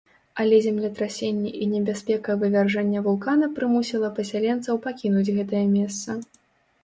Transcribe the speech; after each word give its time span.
Але 0.41 0.59
землетрасенні 0.67 1.51
і 1.65 1.65
небяспека 1.73 2.37
вывяржэння 2.43 3.03
вулкана 3.07 3.49
прымусіла 3.59 4.09
пасяленцаў 4.21 4.75
пакінуць 4.87 5.33
гэтае 5.39 5.61
месца. 5.77 6.09